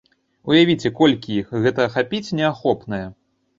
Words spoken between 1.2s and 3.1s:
іх, гэта ахапіць неахопнае.